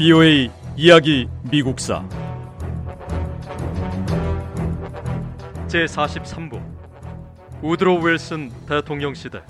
[0.00, 2.08] BOA 이야기 미국사.
[5.68, 6.58] 제43부.
[7.60, 9.42] 우드로 윌슨 대통령 시대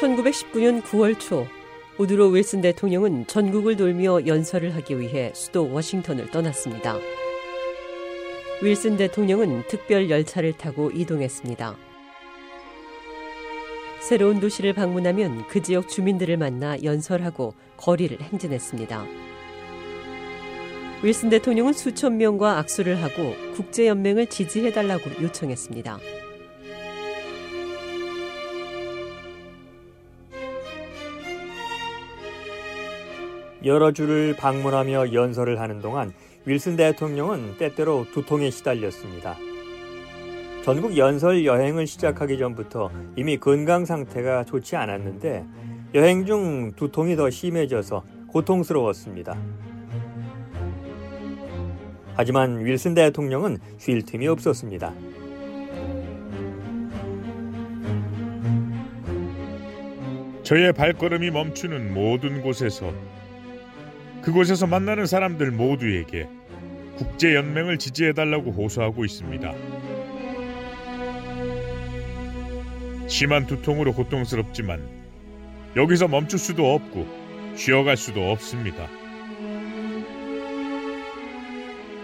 [0.00, 1.46] (1919년 9월) 초
[1.98, 6.98] 우드로 윌슨 대통령은 전국을 돌며 연설을 하기 위해 수도 워싱턴을 떠났습니다.
[8.62, 11.76] 윌슨 대통령은 특별 열차를 타고 이동했습니다.
[14.00, 19.06] 새로운 도시를 방문하면 그 지역 주민들을 만나 연설하고 거리를 행진했습니다.
[21.02, 25.98] 윌슨 대통령은 수천 명과 악수를 하고 국제연맹을 지지해달라고 요청했습니다.
[33.64, 36.12] 여러 주를 방문하며 연설을 하는 동안
[36.44, 39.36] 윌슨 대통령은 때때로 두통에 시달렸습니다.
[40.62, 45.44] 전국 연설 여행을 시작하기 전부터 이미 건강 상태가 좋지 않았는데
[45.94, 49.36] 여행 중 두통이 더 심해져서 고통스러웠습니다.
[52.14, 54.92] 하지만 윌슨 대통령은 쉴 틈이 없었습니다.
[60.42, 62.92] 저의 발걸음이 멈추는 모든 곳에서
[64.26, 66.28] 그곳에서 만나는 사람들 모두에게
[66.96, 69.54] 국제연맹을 지지해달라고 호소하고 있습니다.
[73.06, 74.82] 심한 두통으로 고통스럽지만
[75.76, 77.06] 여기서 멈출 수도 없고
[77.54, 78.88] 쉬어갈 수도 없습니다.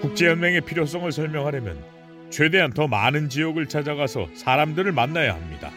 [0.03, 1.82] 국제연맹의 필요성을 설명하려면
[2.31, 5.72] 최대한 더 많은 지역을 찾아가서 사람들을 만나야 합니다.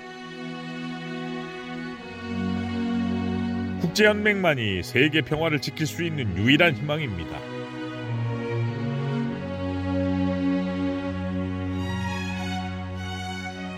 [3.96, 7.40] 국제 연맹만이 세계 평화를 지킬 수 있는 유일한 희망입니다.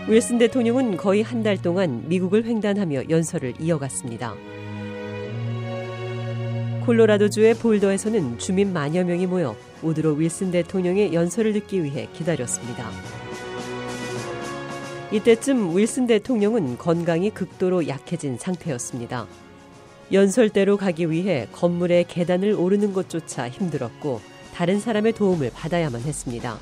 [0.08, 4.34] 윌슨 대통령은 거의 한 달 동안 미국을 횡단하며 연설을 이어갔습니다.
[6.84, 12.90] 콜로라도주의 볼더에서는 주민 만여 명이 모여 우드로 윌슨 대통령의 연설을 듣기 위해 기다렸습니다.
[15.12, 19.28] 이때쯤 윌슨 대통령은 건강이 극도로 약해진 상태였습니다.
[20.12, 24.20] 연설대로 가기 위해 건물의 계단을 오르는 것조차 힘들었고
[24.54, 26.58] 다른 사람의 도움을 받아야만 했습니다.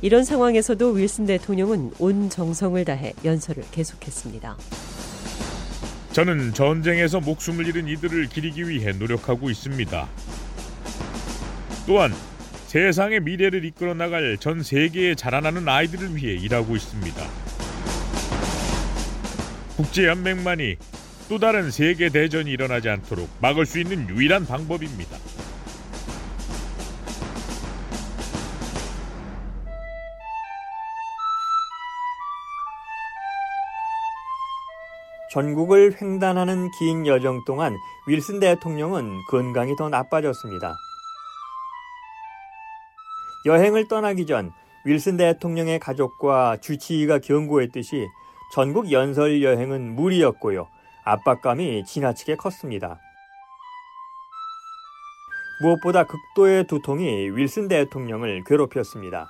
[0.00, 4.56] 이런 상황에서도 윌슨 대통령은 온 정성을 다해 연설을 계속했습니다.
[6.12, 10.08] 저는 전쟁에서 목숨을 잃은 이들을 기리기 위해 노력하고 있습니다.
[11.86, 12.12] 또한
[12.66, 17.47] 세상의 미래를 이끌어 나갈 전 세계에 자라나는 아이들을 위해 일하고 있습니다.
[19.78, 20.76] 국제연맹만이
[21.28, 25.16] 또 다른 세계 대전이 일어나지 않도록 막을 수 있는 유일한 방법입니다.
[35.30, 37.76] 전국을 횡단하는 긴 여정 동안
[38.08, 40.74] 윌슨 대통령은 건강이 더 나빠졌습니다.
[43.46, 44.50] 여행을 떠나기 전
[44.84, 48.06] 윌슨 대통령의 가족과 주치의가 경고했듯이
[48.50, 50.68] 전국 연설 여행은 무리였고요.
[51.04, 52.98] 압박감이 지나치게 컸습니다.
[55.60, 59.28] 무엇보다 극도의 두통이 윌슨 대통령을 괴롭혔습니다.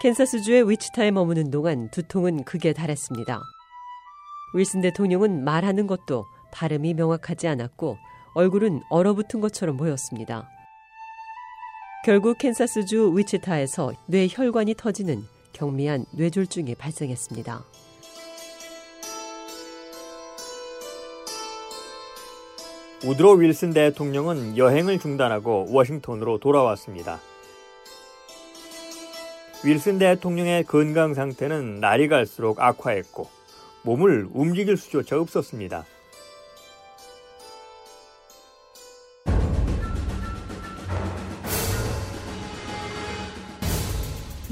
[0.00, 3.42] 캔사스주의 위치타에 머무는 동안 두통은 극에 달했습니다.
[4.54, 7.98] 윌슨 대통령은 말하는 것도 발음이 명확하지 않았고
[8.34, 10.48] 얼굴은 얼어붙은 것처럼 보였습니다.
[12.04, 15.22] 결국 캔사스주 위치타에서 뇌 혈관이 터지는
[15.52, 17.64] 경미한 뇌졸중이 발생했습니다.
[23.06, 27.18] 우드로 윌슨 대통령은 여행을 중단하고 워싱턴으로 돌아왔습니다.
[29.64, 33.28] 윌슨 대통령의 건강 상태는 날이 갈수록 악화했고
[33.82, 35.84] 몸을 움직일 수조차 없었습니다.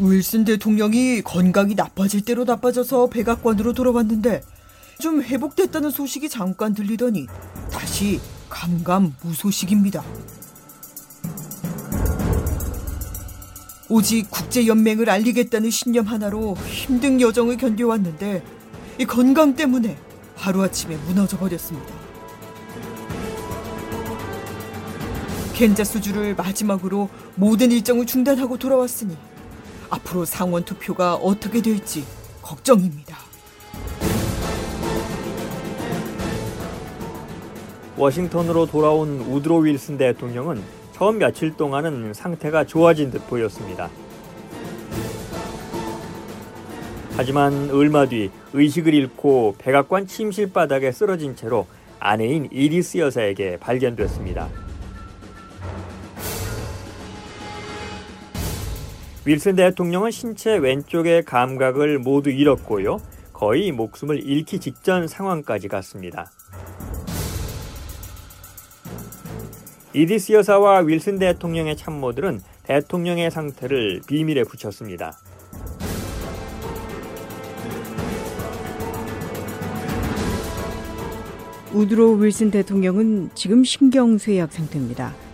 [0.00, 4.43] 윌슨 대통령이 건강이 나빠질 대로 나빠져서 백악관으로 돌아왔는데
[5.00, 7.27] 좀 회복됐다는 소식이 잠깐 들리더니
[7.71, 10.05] 다시 감감무소식입니다.
[13.89, 18.43] 오직 국제연맹을 알리겠다는 신념 하나로 힘든 여정을 견뎌왔는데
[18.99, 19.97] 이 건강 때문에
[20.37, 21.89] 하루아침에 무너져 버렸습니다.
[25.55, 29.17] 겐자 수주를 마지막으로 모든 일정을 중단하고 돌아왔으니
[29.90, 32.05] 앞으로 상원 투표가 어떻게 될지
[32.43, 33.17] 걱정입니다.
[37.96, 40.62] 워싱턴으로 돌아온 우드로 윌슨 대통령은
[40.93, 43.90] 처음 며칠 동안은 상태가 좋아진 듯 보였습니다.
[47.17, 51.67] 하지만 얼마 뒤 의식을 잃고 백악관 침실 바닥에 쓰러진 채로
[51.99, 54.68] 아내인 이리스 여사에게 발견됐습니다.
[59.29, 62.99] 윌슨 대통령은 신체 왼쪽의 감각을 모두 잃었고요.
[63.35, 66.31] 거의 목숨을 잃기 직전 상황까지 갔습니다.
[69.93, 75.19] 이디스 여사와 윌슨 대통령의 참모들은 대통령의 상태를 비밀에 붙였습니다.
[81.75, 85.28] 우드로 윌슨 대통령은 지금 신경쇠약 상태입니다.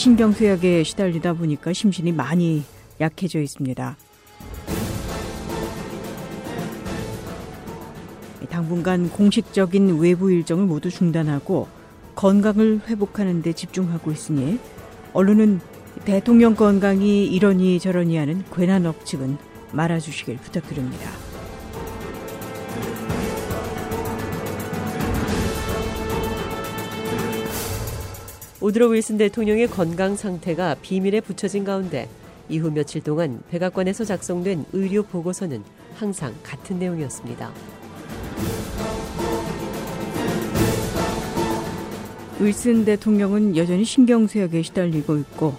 [0.00, 2.64] 신경쇠약에 시달리다 보니까 심신이 많이
[3.02, 3.98] 약해져 있습니다.
[8.48, 11.68] 당분간 공식적인 외부 일정을 모두 중단하고
[12.14, 14.58] 건강을 회복하는 데 집중하고 있으니
[15.12, 15.60] 언론은
[16.06, 19.36] 대통령 건강이 이러니 저러니 하는 괜한 억측은
[19.72, 21.29] 말아주시길 부탁드립니다.
[28.60, 32.08] 우드로 윌슨 대통령의 건강 상태가 비밀에 붙여진 가운데
[32.50, 35.64] 이후 며칠 동안 백악관에서 작성된 의료 보고서는
[35.94, 37.50] 항상 같은 내용이었습니다.
[42.40, 45.54] 윌슨 대통령은 여전히 신경쇠약에 시달리고 있고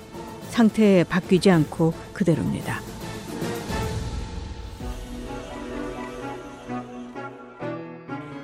[0.50, 2.82] 상태 바뀌지 않고 그대로입니다.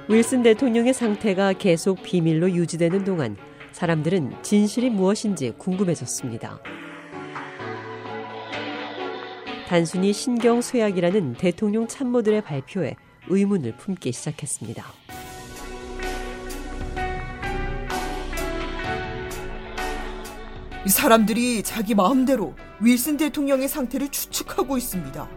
[0.08, 3.36] 윌슨 대통령의 상태가 계속 비밀로 유지되는 동안
[3.78, 6.60] 사람들은 진실이 무엇인지 궁금해졌습니다.
[9.68, 12.96] 단순히 신경 쇠약이라는 대통령 참모들의 발표에
[13.28, 14.84] 의문을 품기 시작했습니다.
[20.88, 25.30] 사람들이 자기 마음대로 윌슨 대통령의 상태를 추측하고 있습니다.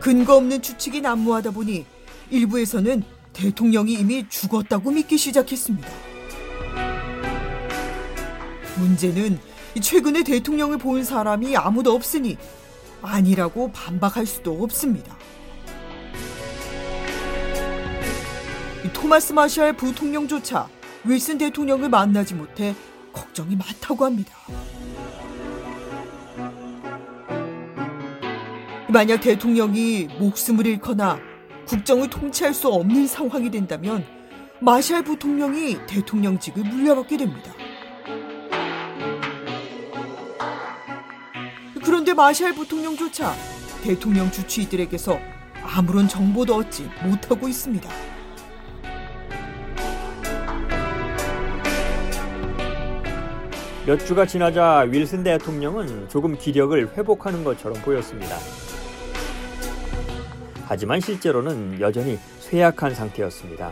[0.00, 1.86] 근거 없는 추측이 난무하다 보니
[2.30, 5.88] 일부에서는 대통령이 이미 죽었다고 믿기 시작했습니다.
[8.78, 9.38] 문제는
[9.80, 12.36] 최근에 대통령을 본 사람이 아무도 없으니
[13.00, 15.16] 아니라고 반박할 수도 없습니다.
[18.92, 20.68] 토마스 마샬 부통령조차
[21.04, 22.74] 윌슨 대통령을 만나지 못해
[23.12, 24.32] 걱정이 많다고 합니다.
[28.88, 31.18] 만약 대통령이 목숨을 잃거나
[31.66, 34.04] 국정을 통치할 수 없는 상황이 된다면
[34.60, 37.52] 마샬 부통령이 대통령직을 물려받게 됩니다.
[41.84, 43.34] 그런데 마샬 부통령조차
[43.82, 45.18] 대통령 주치의들에게서
[45.64, 47.88] 아무런 정보도 얻지 못하고 있습니다.
[53.84, 58.36] 몇 주가 지나자 윌슨 대통령은 조금 기력을 회복하는 것처럼 보였습니다.
[60.72, 63.70] 하지만 실제로는 여전히 쇠약한 상태였습니다.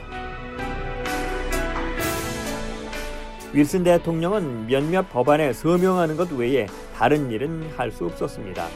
[3.54, 8.66] 윌슨 대통령은 몇몇 법안에 서명하는 것 외에 다른 일은 할 수 없었습니다.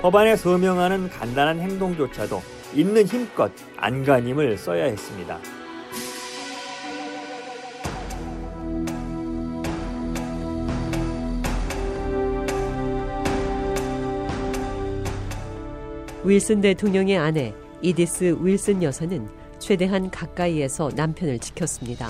[0.00, 2.40] 법안에 서명하는 간단한 행동조차도
[2.74, 5.38] 있는 힘껏 안간힘을 써야 했습니다.
[16.24, 22.08] 윌슨 대통령의 아내 이디스 윌슨 여사는 최대한 가까이에서 남편을 지켰습니다.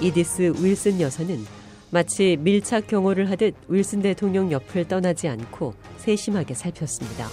[0.00, 1.44] 이디스 윌슨 여사는
[1.90, 7.26] 마치 밀착 경호를 하듯 윌슨 대통령 옆을 떠나지 않고 세심하게 살폈습니다.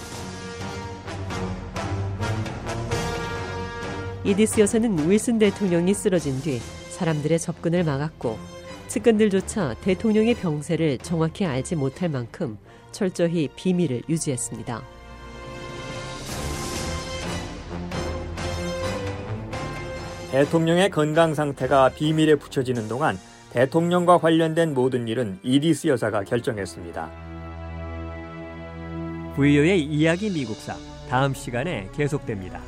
[4.24, 8.49] 이디스 여사는 윌슨 대통령이 쓰러진 뒤 사람들의 접근을 막았고
[8.90, 12.58] 측근들조차 대통령의 병세를 정확히 알지 못할 만큼
[12.90, 14.82] 철저히 비밀을 유지했습니다.
[20.32, 23.16] 대통령의 건강 상태가 비밀에 붙여지는 동안
[23.52, 27.10] 대통령과 관련된 모든 일은 이디스 여사가 결정했습니다.
[29.36, 30.74] 부이오의 이야기 미국사
[31.08, 32.60] 다음 시간에 계속됩니다.